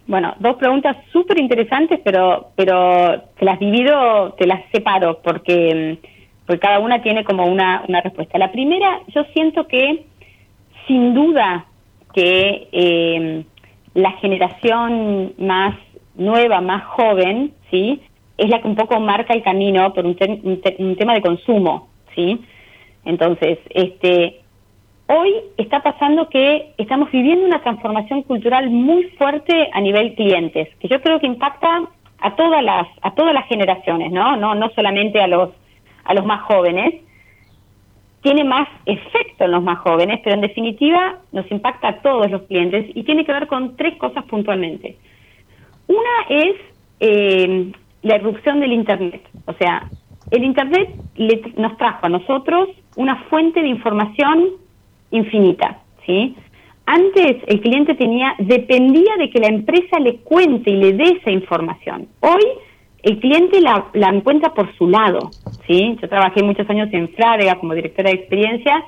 Bueno, 0.08 0.36
dos 0.40 0.56
preguntas 0.58 0.98
súper 1.12 1.40
interesantes, 1.40 2.00
pero, 2.04 2.50
pero 2.56 3.22
te 3.38 3.46
las 3.46 3.60
divido, 3.60 4.34
te 4.34 4.48
las 4.48 4.62
separo, 4.72 5.22
porque, 5.24 6.00
porque 6.46 6.60
cada 6.60 6.80
una 6.80 7.02
tiene 7.02 7.24
como 7.24 7.46
una, 7.46 7.84
una 7.88 8.02
respuesta. 8.02 8.38
La 8.38 8.52
primera, 8.52 9.02
yo 9.14 9.24
siento 9.34 9.68
que 9.68 10.06
sin 10.88 11.14
duda 11.14 11.66
que 12.14 12.68
eh, 12.72 13.46
la 13.94 14.12
generación 14.14 15.34
más 15.38 15.76
nueva, 16.16 16.62
más 16.62 16.84
joven, 16.86 17.54
¿sí? 17.70 18.02
es 18.42 18.50
la 18.50 18.60
que 18.60 18.68
un 18.68 18.76
poco 18.76 19.00
marca 19.00 19.34
el 19.34 19.44
camino 19.44 19.94
por 19.94 20.06
un, 20.06 20.16
tema 20.16 21.14
de 21.14 21.22
consumo, 21.22 21.90
¿sí? 22.16 22.42
Entonces, 23.06 23.60
este, 23.70 24.41
hoy 25.12 25.34
está 25.58 25.82
pasando 25.82 26.30
que 26.30 26.74
estamos 26.78 27.12
viviendo 27.12 27.46
una 27.46 27.62
transformación 27.62 28.24
cultural 28.24 28.70
muy 28.70 29.04
fuerte 29.18 29.70
a 29.74 29.82
nivel 29.82 30.16
clientes, 30.16 30.70
que 30.80 30.88
yo 30.88 31.02
creo 31.02 31.20
que 31.20 31.28
impacta 31.28 31.84
a 32.20 32.36
todas 32.36 32.64
las 32.64 32.88
a 33.02 33.14
todas 33.14 33.34
las 33.34 33.48
generaciones, 33.48 34.12
¿no? 34.12 34.38
No 34.38 34.56
no 34.56 34.70
solamente 34.70 35.22
a 35.22 35.28
los 35.28 35.50
a 36.04 36.14
los 36.14 36.26
más 36.26 36.42
jóvenes. 36.44 36.96
Tiene 38.22 38.44
más 38.44 38.68
efecto 38.86 39.46
en 39.46 39.52
los 39.52 39.64
más 39.64 39.80
jóvenes, 39.80 40.20
pero 40.24 40.36
en 40.36 40.42
definitiva 40.42 41.18
nos 41.32 41.50
impacta 41.50 41.88
a 41.88 42.02
todos 42.02 42.30
los 42.30 42.44
clientes 42.44 42.86
y 42.94 43.04
tiene 43.04 43.26
que 43.26 43.34
ver 43.34 43.48
con 43.48 43.76
tres 43.76 43.98
cosas 43.98 44.24
puntualmente. 44.26 44.96
Una 45.88 46.16
es 46.30 46.56
eh, 47.00 47.72
la 48.04 48.16
irrupción 48.18 48.60
del 48.60 48.74
Internet. 48.74 49.24
O 49.46 49.54
sea, 49.54 49.90
el 50.30 50.44
Internet 50.44 50.90
nos 51.58 51.78
trajo 51.78 52.06
a 52.06 52.10
nosotros 52.10 52.70
una 52.96 53.24
fuente 53.24 53.64
de 53.64 53.70
información 53.70 54.61
infinita, 55.12 55.80
¿sí? 56.06 56.36
Antes 56.86 57.38
el 57.48 57.62
cliente 57.62 57.96
tenía 57.96 58.36
dependía 58.40 59.16
de 59.18 59.30
que 59.30 59.40
la 59.40 59.48
empresa 59.48 60.00
le 60.00 60.18
cuente 60.18 60.72
y 60.72 60.78
le 60.78 60.94
dé 60.94 61.18
esa 61.20 61.32
información. 61.32 62.08
Hoy 62.22 62.42
el 63.04 63.20
cliente 63.20 63.62
la, 63.62 63.86
la 63.94 64.10
encuentra 64.10 64.54
por 64.54 64.76
su 64.76 64.90
lado, 64.90 65.32
¿sí? 65.68 65.98
Yo 66.02 66.10
trabajé 66.10 66.44
muchos 66.44 66.70
años 66.70 66.90
en 66.92 67.10
Frávega 67.10 67.56
como 67.56 67.74
directora 67.74 68.10
de 68.10 68.18
experiencia 68.18 68.84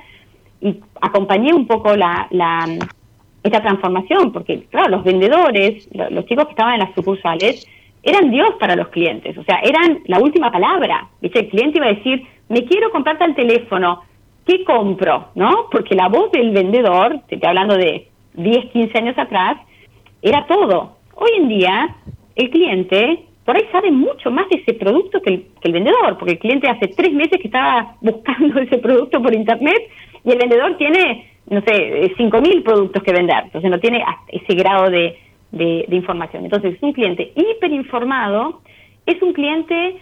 y 0.64 0.80
acompañé 1.02 1.54
un 1.54 1.68
poco 1.68 1.96
la, 1.96 2.28
esta 3.44 3.62
transformación, 3.62 4.32
porque 4.32 4.64
claro, 4.70 4.90
los 4.90 5.04
vendedores, 5.04 5.90
los 5.94 6.26
chicos 6.26 6.46
que 6.46 6.52
estaban 6.52 6.76
en 6.76 6.80
las 6.80 6.96
sucursales, 6.96 7.68
eran 8.02 8.32
Dios 8.32 8.52
para 8.60 8.76
los 8.76 8.88
clientes, 8.90 9.38
o 9.38 9.44
sea, 9.44 9.60
eran 9.64 10.00
la 10.06 10.20
última 10.20 10.52
palabra. 10.52 11.08
El 11.22 11.32
cliente 11.32 11.78
iba 11.78 11.88
a 11.88 11.94
decir, 11.94 12.26
me 12.50 12.64
quiero 12.66 12.92
comprarte 12.92 13.26
el 13.26 13.36
teléfono, 13.36 14.02
¿qué 14.46 14.64
compro? 14.64 15.30
¿No? 15.36 15.68
Porque 15.72 15.96
la 15.96 16.10
voz 16.10 16.32
del 16.32 16.52
vendedor, 16.52 17.20
te 17.28 17.36
estoy 17.36 17.50
hablando 17.50 17.76
de 17.76 18.08
10, 18.34 18.72
15 18.72 18.98
años 18.98 19.18
atrás, 19.18 19.58
era 20.22 20.46
todo. 20.48 20.98
Hoy 21.16 21.32
en 21.38 21.48
día, 21.50 21.96
el 22.36 22.50
cliente 22.50 23.26
por 23.46 23.58
ahí 23.58 23.64
sabe 23.72 23.92
mucho 23.92 24.32
más 24.32 24.48
de 24.50 24.58
ese 24.58 24.74
producto 24.74 25.22
que 25.22 25.48
el, 25.62 25.72
vendedor, 25.72 26.18
porque 26.18 26.34
el 26.34 26.40
cliente 26.40 26.70
hace 26.70 26.88
tres 26.88 27.12
meses 27.12 27.40
que 27.42 27.48
estaba 27.48 27.96
buscando 28.02 28.60
ese 28.60 28.78
producto 28.78 29.22
por 29.22 29.34
internet 29.34 29.90
y 30.24 30.32
el 30.32 30.38
vendedor 30.38 30.78
tiene, 30.78 31.32
no 31.50 31.62
sé, 31.62 32.14
5.000 32.18 32.64
productos 32.64 33.04
que 33.04 33.12
vender, 33.12 33.44
entonces 33.46 33.70
no 33.70 33.80
tiene 33.80 34.04
ese 34.30 34.56
grado 34.56 34.90
de, 34.90 35.18
de, 35.52 35.96
información. 35.96 36.46
Entonces, 36.46 36.78
un 36.82 36.94
cliente 36.94 37.34
hiperinformado 37.36 38.62
es 39.06 39.22
un 39.22 39.34
cliente 39.34 39.98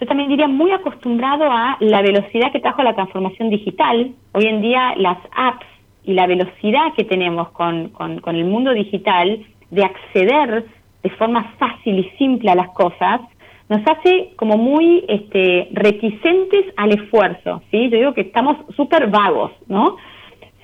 yo 0.00 0.06
también 0.06 0.28
diría 0.28 0.48
muy 0.48 0.72
acostumbrado 0.72 1.44
a 1.50 1.76
la 1.80 2.02
velocidad 2.02 2.50
que 2.52 2.60
trajo 2.60 2.82
la 2.82 2.94
transformación 2.94 3.50
digital. 3.50 4.12
Hoy 4.32 4.46
en 4.46 4.60
día 4.60 4.94
las 4.96 5.18
apps 5.34 5.66
y 6.02 6.14
la 6.14 6.26
velocidad 6.26 6.92
que 6.96 7.04
tenemos 7.04 7.50
con, 7.50 7.90
con, 7.90 8.36
el 8.36 8.44
mundo 8.44 8.72
digital 8.72 9.44
de 9.70 9.84
acceder 9.84 10.66
de 11.02 11.10
forma 11.10 11.54
fácil 11.58 11.98
y 11.98 12.10
simple 12.18 12.50
a 12.50 12.54
las 12.54 12.70
cosas, 12.70 13.20
nos 13.68 13.80
hace 13.86 14.32
como 14.36 14.56
muy 14.56 15.04
este, 15.08 15.68
reticentes 15.72 16.66
al 16.76 16.92
esfuerzo, 16.92 17.62
¿sí? 17.70 17.88
Yo 17.90 17.98
digo 17.98 18.14
que 18.14 18.22
estamos 18.22 18.56
súper 18.76 19.08
vagos, 19.08 19.52
¿no? 19.66 19.96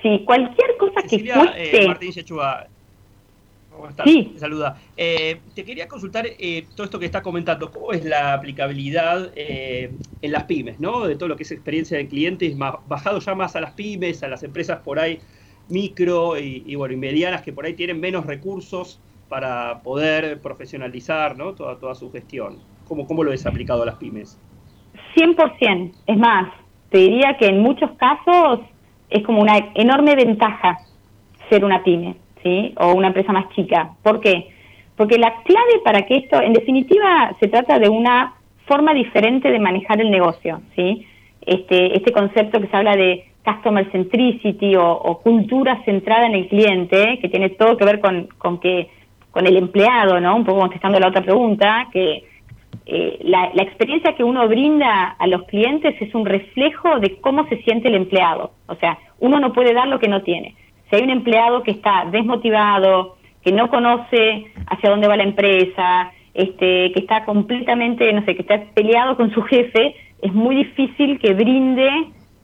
Si 0.01 0.19
cualquier 0.19 0.77
cosa 0.77 1.01
que 1.07 1.23
cueste... 1.23 1.83
Eh, 1.83 1.87
Martín 1.87 2.11
Sí. 4.03 4.33
saluda. 4.37 4.77
Eh, 4.95 5.41
te 5.53 5.63
quería 5.63 5.87
consultar 5.87 6.25
eh, 6.27 6.67
todo 6.75 6.85
esto 6.85 6.99
que 6.99 7.05
estás 7.05 7.21
comentando. 7.21 7.71
¿Cómo 7.71 7.91
es 7.91 8.03
la 8.05 8.33
aplicabilidad 8.33 9.31
eh, 9.35 9.91
en 10.21 10.31
las 10.31 10.43
pymes, 10.43 10.79
¿no? 10.79 11.05
De 11.05 11.15
todo 11.15 11.29
lo 11.29 11.35
que 11.35 11.43
es 11.43 11.51
experiencia 11.51 11.97
de 11.97 12.07
clientes, 12.07 12.55
bajado 12.57 13.19
ya 13.19 13.35
más 13.35 13.55
a 13.55 13.61
las 13.61 13.71
pymes, 13.71 14.23
a 14.23 14.27
las 14.27 14.43
empresas 14.43 14.79
por 14.79 14.99
ahí 14.99 15.19
micro 15.69 16.37
y, 16.37 16.75
bueno, 16.75 16.93
y 16.93 16.97
medianas 16.97 17.41
que 17.41 17.53
por 17.53 17.65
ahí 17.65 17.73
tienen 17.73 17.99
menos 17.99 18.25
recursos 18.25 18.99
para 19.29 19.81
poder 19.81 20.41
profesionalizar 20.41 21.37
¿no? 21.37 21.53
toda, 21.53 21.79
toda 21.79 21.95
su 21.95 22.11
gestión. 22.11 22.59
¿Cómo, 22.83 23.07
¿Cómo 23.07 23.23
lo 23.23 23.31
es 23.31 23.45
aplicado 23.45 23.83
a 23.83 23.85
las 23.85 23.95
pymes? 23.95 24.37
100%. 25.15 25.93
Es 26.05 26.17
más, 26.17 26.51
te 26.89 26.97
diría 26.97 27.37
que 27.37 27.47
en 27.47 27.61
muchos 27.61 27.91
casos 27.97 28.59
es 29.09 29.23
como 29.23 29.41
una 29.41 29.71
enorme 29.75 30.15
ventaja 30.15 30.79
ser 31.49 31.63
una 31.63 31.83
pyme. 31.83 32.20
¿Sí? 32.43 32.73
o 32.77 32.93
una 32.93 33.07
empresa 33.07 33.31
más 33.31 33.49
chica. 33.55 33.91
¿Por 34.03 34.19
qué? 34.19 34.49
Porque 34.95 35.17
la 35.17 35.41
clave 35.43 35.79
para 35.83 36.03
que 36.03 36.17
esto, 36.17 36.41
en 36.41 36.53
definitiva, 36.53 37.35
se 37.39 37.47
trata 37.47 37.79
de 37.79 37.89
una 37.89 38.35
forma 38.65 38.93
diferente 38.93 39.49
de 39.49 39.59
manejar 39.59 39.99
el 40.01 40.11
negocio. 40.11 40.61
¿sí? 40.75 41.05
Este, 41.41 41.97
este 41.97 42.11
concepto 42.11 42.61
que 42.61 42.67
se 42.67 42.77
habla 42.77 42.95
de 42.95 43.25
customer 43.43 43.91
centricity 43.91 44.75
o, 44.75 45.19
cultura 45.23 45.83
centrada 45.85 46.27
en 46.27 46.35
el 46.35 46.47
cliente, 46.47 47.17
que 47.19 47.29
tiene 47.29 47.49
todo 47.49 47.77
que 47.77 47.85
ver 47.85 47.99
con, 47.99 48.27
con, 48.37 48.59
que, 48.59 48.89
con 49.31 49.47
el 49.47 49.57
empleado, 49.57 50.19
¿no? 50.19 50.35
un 50.35 50.45
poco 50.45 50.59
contestando 50.59 50.99
la 50.99 51.07
otra 51.07 51.23
pregunta, 51.23 51.87
que 51.91 52.23
eh, 52.85 53.19
la, 53.23 53.49
la, 53.53 53.63
experiencia 53.63 54.15
que 54.15 54.23
uno 54.23 54.47
brinda 54.47 55.15
a 55.17 55.27
los 55.27 55.43
clientes 55.43 55.99
es 55.99 56.13
un 56.13 56.25
reflejo 56.25 56.99
de 56.99 57.19
cómo 57.19 57.47
se 57.47 57.57
siente 57.63 57.87
el 57.87 57.95
empleado. 57.95 58.51
O 58.67 58.75
sea, 58.75 58.99
uno 59.19 59.39
no 59.39 59.51
puede 59.53 59.73
dar 59.73 59.87
lo 59.87 59.99
que 59.99 60.07
no 60.07 60.21
tiene 60.21 60.55
si 60.91 60.97
hay 60.97 61.03
un 61.03 61.09
empleado 61.09 61.63
que 61.63 61.71
está 61.71 62.05
desmotivado, 62.11 63.15
que 63.43 63.51
no 63.51 63.69
conoce 63.69 64.45
hacia 64.67 64.89
dónde 64.89 65.07
va 65.07 65.15
la 65.17 65.23
empresa, 65.23 66.11
este, 66.33 66.91
que 66.91 66.99
está 66.99 67.25
completamente, 67.25 68.11
no 68.13 68.23
sé, 68.25 68.35
que 68.35 68.41
está 68.41 68.61
peleado 68.75 69.15
con 69.17 69.33
su 69.33 69.41
jefe, 69.41 69.95
es 70.21 70.33
muy 70.33 70.55
difícil 70.55 71.17
que 71.19 71.33
brinde 71.33 71.89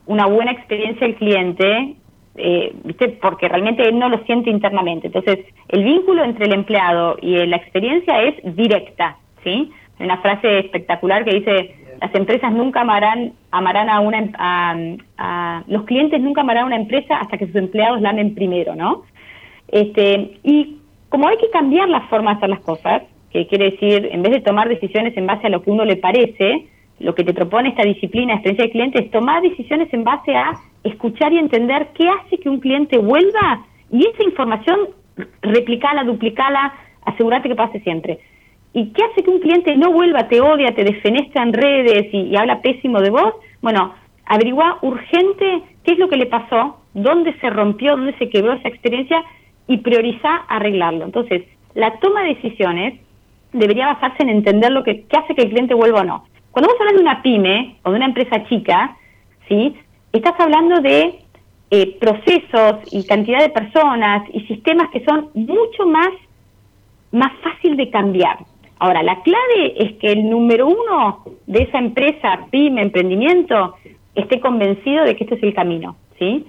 una 0.06 0.26
buena 0.26 0.50
experiencia 0.52 1.06
al 1.06 1.14
cliente, 1.14 1.94
eh, 2.36 2.74
porque 3.20 3.48
realmente 3.48 3.86
él 3.86 3.98
no 3.98 4.08
lo 4.08 4.24
siente 4.24 4.50
internamente. 4.50 5.08
Entonces, 5.08 5.40
el 5.68 5.84
vínculo 5.84 6.24
entre 6.24 6.46
el 6.46 6.54
empleado 6.54 7.18
y 7.20 7.44
la 7.46 7.56
experiencia 7.56 8.22
es 8.22 8.34
directa, 8.56 9.18
¿sí? 9.44 9.70
Una 10.00 10.18
frase 10.18 10.60
espectacular 10.60 11.24
que 11.24 11.34
dice, 11.34 11.76
las 12.00 12.14
empresas 12.14 12.52
nunca 12.52 12.82
amarán, 12.82 13.32
amarán 13.50 13.90
a 13.90 14.00
una, 14.00 14.30
a, 14.38 15.62
los 15.66 15.84
clientes 15.84 16.20
nunca 16.20 16.42
amarán 16.42 16.64
a 16.64 16.66
una 16.66 16.76
empresa 16.76 17.16
hasta 17.16 17.36
que 17.38 17.46
sus 17.46 17.56
empleados 17.56 18.00
la 18.00 18.10
amen 18.10 18.34
primero, 18.34 18.74
¿no? 18.74 19.04
Este, 19.68 20.38
y 20.42 20.78
como 21.08 21.28
hay 21.28 21.36
que 21.38 21.50
cambiar 21.50 21.88
la 21.88 22.02
forma 22.02 22.32
de 22.32 22.36
hacer 22.36 22.48
las 22.50 22.60
cosas, 22.60 23.02
que 23.30 23.46
quiere 23.46 23.72
decir, 23.72 24.08
en 24.10 24.22
vez 24.22 24.32
de 24.32 24.40
tomar 24.40 24.68
decisiones 24.68 25.16
en 25.16 25.26
base 25.26 25.46
a 25.46 25.50
lo 25.50 25.62
que 25.62 25.70
uno 25.70 25.84
le 25.84 25.96
parece, 25.96 26.68
lo 26.98 27.14
que 27.14 27.24
te 27.24 27.34
propone 27.34 27.70
esta 27.70 27.82
disciplina, 27.82 28.34
experiencia 28.34 28.66
de 28.66 28.72
cliente, 28.72 28.98
es 29.04 29.10
tomar 29.10 29.42
decisiones 29.42 29.92
en 29.92 30.04
base 30.04 30.34
a 30.34 30.52
escuchar 30.84 31.32
y 31.32 31.38
entender 31.38 31.88
qué 31.94 32.08
hace 32.08 32.38
que 32.38 32.48
un 32.48 32.60
cliente 32.60 32.98
vuelva 32.98 33.66
y 33.90 34.06
esa 34.06 34.24
información 34.24 34.78
replicala, 35.42 36.04
duplicala, 36.04 36.74
asegúrate 37.04 37.48
que 37.48 37.54
pase 37.54 37.80
siempre. 37.80 38.20
¿Y 38.78 38.90
qué 38.90 39.02
hace 39.02 39.24
que 39.24 39.30
un 39.30 39.40
cliente 39.40 39.76
no 39.76 39.90
vuelva, 39.90 40.28
te 40.28 40.40
odia, 40.40 40.72
te 40.72 40.84
defenestra 40.84 41.42
en 41.42 41.52
redes 41.52 42.14
y, 42.14 42.36
habla 42.36 42.62
pésimo 42.62 43.00
de 43.00 43.10
vos? 43.10 43.34
Bueno, 43.60 43.92
averigua 44.24 44.78
urgente 44.82 45.62
qué 45.82 45.94
es 45.94 45.98
lo 45.98 46.08
que 46.08 46.16
le 46.16 46.26
pasó, 46.26 46.78
dónde 46.94 47.34
se 47.40 47.50
rompió, 47.50 47.96
dónde 47.96 48.16
se 48.18 48.30
quebró 48.30 48.52
esa 48.52 48.68
experiencia 48.68 49.24
y 49.66 49.78
prioriza 49.78 50.28
arreglarlo. 50.48 51.06
Entonces, 51.06 51.42
la 51.74 51.98
toma 51.98 52.22
de 52.22 52.36
decisiones 52.36 53.00
debería 53.52 53.94
basarse 53.94 54.22
en 54.22 54.28
entender 54.28 54.70
lo 54.70 54.84
que 54.84 55.02
qué 55.08 55.16
hace 55.18 55.34
que 55.34 55.42
el 55.42 55.50
cliente 55.50 55.74
vuelva 55.74 56.02
o 56.02 56.04
no. 56.04 56.24
Cuando 56.52 56.70
vos 56.70 56.80
hablas 56.80 56.94
de 56.94 57.02
una 57.02 57.20
pyme 57.20 57.78
o 57.82 57.90
de 57.90 57.96
una 57.96 58.06
empresa 58.06 58.44
chica, 58.44 58.96
¿sí? 59.48 59.74
estás 60.12 60.38
hablando 60.38 60.80
de 60.82 61.18
eh, 61.72 61.98
procesos 61.98 62.76
y 62.92 63.04
cantidad 63.08 63.40
de 63.40 63.50
personas 63.50 64.22
y 64.32 64.42
sistemas 64.42 64.88
que 64.92 65.04
son 65.04 65.30
mucho 65.34 65.84
más, 65.84 66.10
más 67.10 67.32
fácil 67.42 67.76
de 67.76 67.90
cambiar. 67.90 68.38
Ahora, 68.78 69.02
la 69.02 69.22
clave 69.22 69.74
es 69.76 69.92
que 69.94 70.12
el 70.12 70.28
número 70.28 70.66
uno 70.66 71.24
de 71.46 71.62
esa 71.62 71.78
empresa, 71.78 72.46
pyme, 72.50 72.82
emprendimiento, 72.82 73.74
esté 74.14 74.40
convencido 74.40 75.04
de 75.04 75.16
que 75.16 75.24
este 75.24 75.36
es 75.36 75.42
el 75.42 75.54
camino, 75.54 75.96
¿sí? 76.18 76.46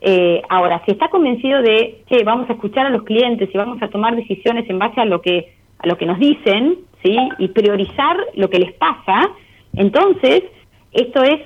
Eh, 0.00 0.42
ahora, 0.48 0.82
si 0.84 0.92
está 0.92 1.08
convencido 1.08 1.62
de 1.62 2.02
que 2.08 2.24
vamos 2.24 2.50
a 2.50 2.54
escuchar 2.54 2.86
a 2.86 2.90
los 2.90 3.04
clientes 3.04 3.48
y 3.52 3.58
vamos 3.58 3.80
a 3.82 3.88
tomar 3.88 4.16
decisiones 4.16 4.68
en 4.68 4.78
base 4.78 5.00
a 5.00 5.04
lo 5.04 5.20
que 5.20 5.54
a 5.78 5.86
lo 5.88 5.96
que 5.96 6.06
nos 6.06 6.18
dicen, 6.18 6.78
¿sí? 7.02 7.16
Y 7.38 7.48
priorizar 7.48 8.16
lo 8.34 8.48
que 8.48 8.60
les 8.60 8.72
pasa, 8.74 9.30
entonces 9.74 10.44
esto 10.92 11.22
es 11.22 11.40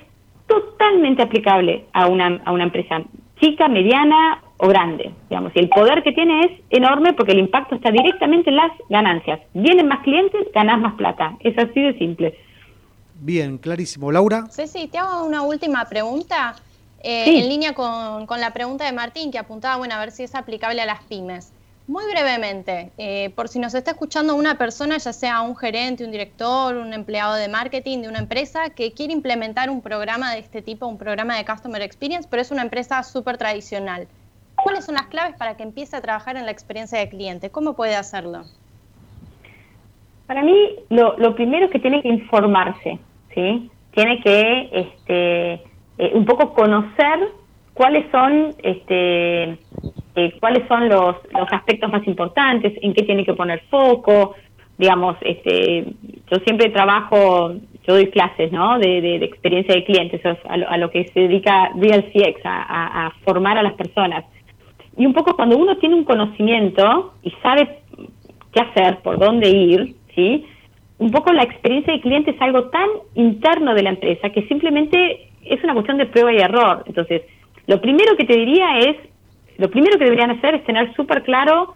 totalmente 0.47 1.23
aplicable 1.23 1.85
a 1.93 2.07
una, 2.07 2.40
a 2.45 2.52
una 2.52 2.64
empresa 2.64 3.02
chica, 3.40 3.69
mediana 3.69 4.43
o 4.58 4.68
grande, 4.68 5.12
digamos, 5.28 5.52
y 5.54 5.58
el 5.58 5.68
poder 5.68 6.02
que 6.02 6.12
tiene 6.12 6.40
es 6.40 6.50
enorme 6.70 7.12
porque 7.12 7.32
el 7.32 7.38
impacto 7.38 7.75
está 7.75 7.90
directamente 7.90 8.50
en 8.50 8.56
las 8.56 8.72
ganancias. 8.88 9.40
Vienen 9.52 9.88
más 9.88 10.02
clientes, 10.02 10.46
ganas 10.54 10.80
más 10.80 10.94
plata. 10.94 11.36
Es 11.40 11.56
así 11.58 11.80
de 11.80 11.98
simple. 11.98 12.38
Bien, 13.20 13.58
clarísimo. 13.58 14.10
Laura. 14.12 14.46
Sí, 14.50 14.66
sí, 14.66 14.88
te 14.88 14.98
hago 14.98 15.25
una 15.25 15.42
última 15.42 15.84
pregunta. 15.86 16.56
Eh, 17.02 17.38
en 17.38 17.48
línea 17.48 17.75
con, 17.75 18.26
con, 18.26 18.40
la 18.40 18.52
pregunta 18.52 18.84
de 18.84 18.92
Martín, 18.92 19.30
que 19.30 19.38
apuntaba, 19.38 19.76
bueno, 19.76 19.94
a 19.94 20.00
ver 20.00 20.10
si 20.10 20.22
es 20.22 20.34
aplicable 20.34 20.80
a 20.80 20.86
las 20.86 21.02
pymes. 21.04 21.52
Muy 21.86 22.04
brevemente, 22.10 22.90
eh, 22.98 23.30
por 23.36 23.46
si 23.48 23.60
nos 23.60 23.72
está 23.75 23.92
escuchando 23.92 24.34
una 24.34 24.58
persona, 24.58 24.98
ya 24.98 25.12
sea 25.12 25.42
un 25.42 25.54
gerente, 25.54 26.04
un 26.04 26.10
director, 26.10 26.75
un 26.75 26.92
empleado 26.92 27.34
de 27.34 27.46
marketing 27.46 28.02
de 28.02 28.08
una 28.08 28.18
empresa 28.18 28.70
que 28.70 28.92
quiere 28.92 29.12
implementar 29.12 29.70
un 29.70 29.80
programa 29.80 30.32
de 30.32 30.40
este 30.40 30.62
tipo, 30.62 30.88
un 30.88 30.98
programa 30.98 31.36
de 31.36 31.44
Customer 31.44 31.80
Experience, 31.80 32.26
pero 32.28 32.42
es 32.42 32.50
una 32.50 32.62
empresa 32.62 33.04
súper 33.04 33.38
tradicional. 33.38 34.08
¿Cuáles 34.66 34.85
son 34.85 34.96
las 34.96 35.06
claves 35.06 35.37
para 35.37 35.56
que 35.56 35.62
empiece 35.62 35.96
a 35.96 36.00
trabajar 36.00 36.37
en 36.37 36.44
la 36.44 36.50
experiencia 36.50 36.99
de 36.99 37.08
cliente? 37.08 37.50
¿Cómo 37.50 37.76
puede 37.76 37.94
hacerlo? 37.94 38.42
Para 40.26 40.42
mí, 40.42 40.56
lo, 40.88 41.37
primero 41.37 41.66
es 41.66 41.70
que 41.70 41.78
tiene 41.78 42.02
que 42.02 42.08
informarse, 42.08 42.99
¿sí? 43.32 43.70
Tiene 43.92 44.20
que 44.23 44.68
este, 44.73 45.52
eh, 45.99 46.11
un 46.14 46.25
poco 46.25 46.52
conocer 46.52 47.28
cuáles 47.75 48.11
son 48.11 48.56
este, 48.61 49.56
eh, 50.16 50.37
cuáles 50.40 50.66
son 50.66 50.88
los, 50.88 51.14
los 51.30 51.52
aspectos 51.52 51.92
más 51.92 52.04
importantes, 52.04 52.73
en 52.82 52.92
qué 52.92 53.04
tiene 53.04 53.25
que 53.25 53.35
poner 53.35 53.62
foco, 53.70 54.35
digamos, 54.78 55.16
este, 55.20 55.94
yo 56.28 56.38
siempre 56.44 56.70
trabajo, 56.70 57.52
yo 57.87 57.94
doy 57.94 58.11
clases, 58.11 58.50
¿no? 58.50 58.80
De, 58.80 59.00
de, 59.00 59.25
experiencia 59.25 59.76
de 59.76 59.85
clientes, 59.85 60.20
a 60.25 60.76
lo, 60.76 60.90
que 60.90 61.06
se 61.14 61.20
dedica 61.20 61.70
Real 61.76 62.04
a, 62.44 63.12
formar 63.23 63.58
a 63.58 63.62
las 63.62 63.75
personas. 63.75 64.25
Y 64.97 65.07
un 65.07 65.12
poco 65.12 65.37
cuando 65.37 65.57
uno 65.57 65.76
tiene 65.79 65.95
un 65.95 66.05
conocimiento 66.05 67.15
y 67.23 67.31
sabe 67.43 67.81
qué 68.53 68.61
hacer, 68.61 68.99
por 69.03 69.19
dónde 69.19 69.50
ir, 69.50 69.95
¿sí? 70.15 70.45
Un 70.99 71.11
poco 71.11 71.33
la 71.33 71.43
experiencia 71.43 71.93
de 71.93 72.00
cliente 72.00 72.31
es 72.31 72.41
algo 72.41 72.71
tan 72.71 72.88
interno 73.15 73.75
de 73.75 73.83
la 73.83 73.91
empresa 73.91 74.31
que 74.31 74.47
simplemente 74.49 75.29
es 75.45 75.62
una 75.62 75.75
cuestión 75.75 75.99
de 75.99 76.07
prueba 76.07 76.33
y 76.33 76.38
error. 76.38 76.85
Entonces, 76.87 77.23
lo 77.67 77.81
primero 77.81 78.17
que 78.17 78.25
te 78.25 78.37
diría 78.37 78.79
es 78.79 78.97
lo 79.59 79.71
primero 79.71 79.99
que 79.99 80.05
deberían 80.05 80.31
hacer 80.31 80.55
es 80.55 80.65
tener 80.65 80.95
súper 80.95 81.23
claro 81.23 81.75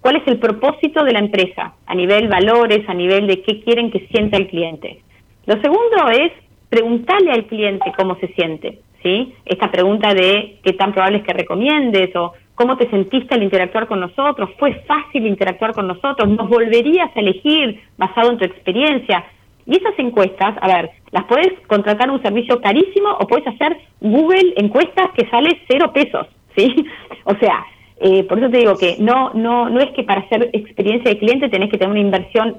cuál 0.00 0.16
es 0.16 0.22
el 0.26 0.38
propósito 0.38 1.04
de 1.04 1.12
la 1.12 1.20
empresa, 1.20 1.74
a 1.86 1.94
nivel 1.94 2.28
valores, 2.28 2.86
a 2.88 2.94
nivel 2.94 3.26
de 3.26 3.42
qué 3.42 3.62
quieren 3.62 3.90
que 3.90 4.06
sienta 4.08 4.36
el 4.36 4.48
cliente. 4.48 5.00
Lo 5.46 5.54
segundo 5.60 6.10
es 6.10 6.32
preguntarle 6.68 7.32
al 7.32 7.46
cliente 7.46 7.92
cómo 7.96 8.16
se 8.16 8.28
siente, 8.28 8.80
¿sí? 9.02 9.34
Esta 9.44 9.70
pregunta 9.70 10.12
de 10.12 10.58
qué 10.62 10.72
tan 10.72 10.92
probable 10.92 11.18
es 11.18 11.24
que 11.24 11.32
recomiendes 11.32 12.14
o 12.16 12.32
cómo 12.54 12.76
te 12.76 12.88
sentiste 12.90 13.34
al 13.34 13.42
interactuar 13.42 13.86
con 13.86 14.00
nosotros, 14.00 14.50
fue 14.58 14.74
fácil 14.86 15.26
interactuar 15.26 15.74
con 15.74 15.86
nosotros, 15.86 16.28
nos 16.28 16.48
volverías 16.48 17.10
a 17.16 17.20
elegir 17.20 17.80
basado 17.96 18.30
en 18.30 18.38
tu 18.38 18.44
experiencia. 18.44 19.24
Y 19.64 19.76
esas 19.76 19.96
encuestas, 19.98 20.56
a 20.60 20.66
ver, 20.66 20.90
las 21.12 21.24
puedes 21.24 21.52
contratar 21.66 22.10
un 22.10 22.20
servicio 22.22 22.60
carísimo 22.60 23.10
o 23.20 23.26
puedes 23.26 23.46
hacer 23.46 23.78
Google 24.00 24.54
encuestas 24.56 25.10
que 25.16 25.28
sale 25.28 25.60
cero 25.68 25.92
pesos. 25.92 26.26
¿sí? 26.56 26.84
O 27.24 27.34
sea, 27.36 27.64
eh, 28.00 28.24
por 28.24 28.38
eso 28.38 28.50
te 28.50 28.58
digo 28.58 28.76
que 28.76 28.96
no, 28.98 29.30
no, 29.34 29.68
no 29.68 29.80
es 29.80 29.90
que 29.92 30.02
para 30.02 30.22
hacer 30.22 30.50
experiencia 30.52 31.10
de 31.10 31.18
cliente 31.18 31.48
tenés 31.48 31.70
que 31.70 31.78
tener 31.78 31.90
una 31.90 32.00
inversión 32.00 32.56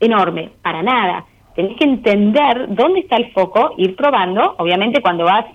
enorme, 0.00 0.50
para 0.62 0.82
nada. 0.82 1.24
tenés 1.54 1.76
que 1.76 1.84
entender 1.84 2.66
dónde 2.74 3.00
está 3.00 3.16
el 3.16 3.32
foco, 3.32 3.74
ir 3.76 3.94
probando. 3.96 4.54
Obviamente 4.58 5.00
cuando 5.02 5.24
vas 5.24 5.46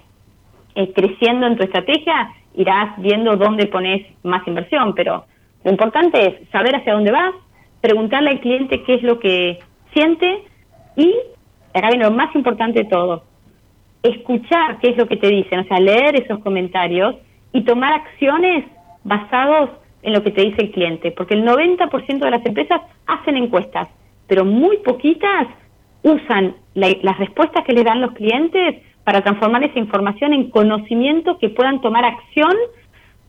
eh, 0.75 0.91
creciendo 0.93 1.47
en 1.47 1.57
tu 1.57 1.63
estrategia, 1.63 2.31
irás 2.55 2.93
viendo 2.97 3.35
dónde 3.35 3.67
pones 3.67 4.05
más 4.23 4.45
inversión, 4.47 4.93
pero 4.95 5.25
lo 5.63 5.71
importante 5.71 6.27
es 6.27 6.49
saber 6.49 6.75
hacia 6.75 6.93
dónde 6.93 7.11
vas, 7.11 7.33
preguntarle 7.81 8.31
al 8.31 8.39
cliente 8.39 8.83
qué 8.83 8.95
es 8.95 9.03
lo 9.03 9.19
que 9.19 9.59
siente 9.93 10.43
y, 10.95 11.15
acá 11.73 11.89
viene 11.89 12.05
lo 12.05 12.11
más 12.11 12.33
importante 12.35 12.83
de 12.83 12.89
todo, 12.89 13.23
escuchar 14.03 14.79
qué 14.79 14.89
es 14.89 14.97
lo 14.97 15.07
que 15.07 15.17
te 15.17 15.27
dicen, 15.27 15.59
o 15.59 15.63
sea, 15.65 15.79
leer 15.79 16.21
esos 16.21 16.39
comentarios 16.39 17.15
y 17.53 17.61
tomar 17.63 17.93
acciones 17.93 18.65
basados 19.03 19.69
en 20.03 20.13
lo 20.13 20.23
que 20.23 20.31
te 20.31 20.41
dice 20.41 20.63
el 20.63 20.71
cliente, 20.71 21.11
porque 21.11 21.35
el 21.35 21.45
90% 21.45 22.19
de 22.19 22.31
las 22.31 22.45
empresas 22.45 22.81
hacen 23.05 23.37
encuestas, 23.37 23.87
pero 24.27 24.45
muy 24.45 24.77
poquitas 24.77 25.47
usan 26.03 26.55
las 26.73 27.17
respuestas 27.19 27.63
que 27.65 27.73
les 27.73 27.85
dan 27.85 28.01
los 28.01 28.13
clientes 28.13 28.81
para 29.03 29.21
transformar 29.21 29.63
esa 29.63 29.79
información 29.79 30.33
en 30.33 30.49
conocimiento 30.49 31.37
que 31.37 31.49
puedan 31.49 31.81
tomar 31.81 32.05
acción 32.05 32.53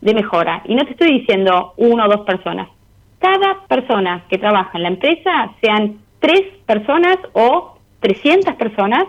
de 0.00 0.14
mejora. 0.14 0.62
Y 0.66 0.75
no 0.75 0.84
te 0.84 0.92
estoy 0.92 1.20
diciendo 1.20 1.75
uno 1.76 2.04
o 2.04 2.08
dos 2.08 2.26
personas. 2.26 2.68
Cada 3.18 3.66
persona 3.68 4.25
que 4.28 4.38
trabaja 4.38 4.76
en 4.76 4.82
la 4.82 4.88
empresa, 4.88 5.52
sean 5.62 5.99
tres 6.18 6.42
personas 6.66 7.16
o 7.32 7.78
300 8.00 8.54
personas, 8.56 9.04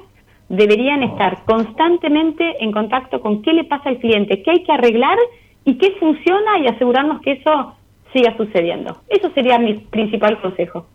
deberían 0.49 1.03
estar 1.03 1.43
constantemente 1.45 2.63
en 2.63 2.71
contacto 2.71 3.21
con 3.21 3.41
qué 3.41 3.53
le 3.53 3.63
pasa 3.63 3.89
al 3.89 3.97
cliente, 3.97 4.43
qué 4.43 4.51
hay 4.51 4.63
que 4.63 4.71
arreglar 4.71 5.17
y 5.65 5.77
qué 5.77 5.91
funciona 5.99 6.59
y 6.59 6.67
asegurarnos 6.67 7.21
que 7.21 7.33
eso 7.33 7.75
siga 8.13 8.37
sucediendo. 8.37 8.97
Eso 9.09 9.31
sería 9.31 9.57
mi 9.57 9.73
principal 9.75 10.39
consejo. 10.41 10.85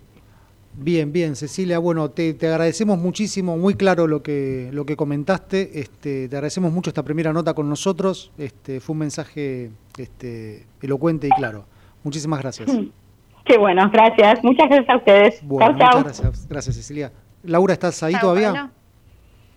Bien, 0.80 1.12
bien, 1.12 1.34
Cecilia. 1.34 1.80
Bueno, 1.80 2.10
te, 2.10 2.36
agradecemos 2.40 2.98
muchísimo, 2.98 3.56
muy 3.56 3.74
claro 3.74 4.06
lo 4.06 4.22
que, 4.22 4.70
lo 4.72 4.86
que 4.86 4.96
comentaste. 4.96 5.80
Este, 5.80 6.28
te 6.28 6.36
agradecemos 6.36 6.72
mucho 6.72 6.90
esta 6.90 7.02
primera 7.02 7.32
nota 7.32 7.52
con 7.52 7.68
nosotros. 7.68 8.30
Este, 8.38 8.78
fue 8.78 8.92
un 8.92 9.00
mensaje 9.00 9.70
este, 9.96 10.66
elocuente 10.80 11.26
y 11.26 11.30
claro. 11.30 11.64
Muchísimas 12.04 12.40
gracias. 12.40 12.70
Qué 13.44 13.58
bueno, 13.58 13.90
gracias. 13.92 14.44
Muchas 14.44 14.68
gracias 14.68 14.88
a 14.88 14.96
ustedes. 14.98 15.40
Bueno, 15.42 15.72
muchas 15.72 16.04
gracias. 16.04 16.48
Gracias, 16.48 16.76
Cecilia. 16.76 17.12
Laura, 17.42 17.72
¿estás 17.72 18.00
ahí 18.04 18.14
todavía? 18.20 18.70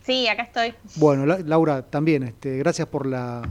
Sí, 0.02 0.28
acá 0.28 0.44
estoy. 0.44 0.74
Bueno, 0.96 1.26
Laura, 1.26 1.84
también, 1.84 2.24
este, 2.24 2.58
gracias 2.58 2.88
por 2.88 3.06
la 3.06 3.44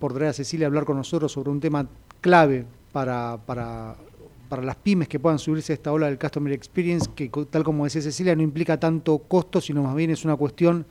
por 0.00 0.12
traer 0.12 0.30
a 0.30 0.32
Cecilia 0.32 0.66
a 0.66 0.68
hablar 0.68 0.84
con 0.84 0.96
nosotros 0.96 1.30
sobre 1.30 1.50
un 1.50 1.60
tema 1.60 1.86
clave 2.20 2.66
para, 2.90 3.38
para 3.46 3.94
para 4.52 4.62
las 4.62 4.76
pymes 4.76 5.08
que 5.08 5.18
puedan 5.18 5.38
subirse 5.38 5.72
a 5.72 5.76
esta 5.76 5.90
ola 5.92 6.08
del 6.08 6.18
Customer 6.18 6.52
Experience, 6.52 7.08
que 7.16 7.30
tal 7.48 7.64
como 7.64 7.84
decía 7.84 8.02
Cecilia, 8.02 8.36
no 8.36 8.42
implica 8.42 8.78
tanto 8.78 9.16
costo, 9.20 9.62
sino 9.62 9.82
más 9.82 9.94
bien 9.94 10.10
es 10.10 10.26
una 10.26 10.36
cuestión 10.36 10.84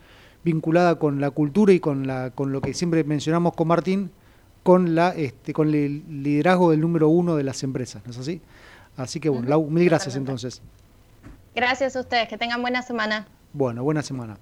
vinculada 0.44 0.98
con 0.98 1.22
la 1.22 1.30
cultura 1.30 1.72
y 1.72 1.80
con, 1.80 2.08
la, 2.08 2.32
con 2.32 2.52
lo 2.52 2.60
que 2.60 2.74
siempre 2.74 3.04
mencionamos 3.04 3.54
con 3.54 3.68
Martín, 3.68 4.10
con, 4.64 4.96
la, 4.96 5.10
este, 5.10 5.54
con 5.54 5.72
el 5.76 6.24
liderazgo 6.24 6.72
del 6.72 6.82
número 6.82 7.10
uno 7.10 7.36
de 7.36 7.44
las 7.44 7.62
empresas, 7.62 8.02
¿no 8.04 8.10
es 8.10 8.18
así? 8.18 8.42
Así 8.98 9.20
que 9.20 9.30
bueno, 9.30 9.48
Lau, 9.48 9.70
mil 9.70 9.86
gracias 9.86 10.16
entonces. 10.16 10.64
Gracias 11.54 11.96
a 11.96 12.00
ustedes, 12.00 12.30
que 12.30 12.40
tengan 12.40 12.64
buena 12.64 12.82
semana. 12.82 13.28
Bueno, 13.54 13.84
buena 13.84 14.02
semana. 14.02 14.40